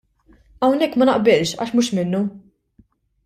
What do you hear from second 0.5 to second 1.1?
Hawnhekk ma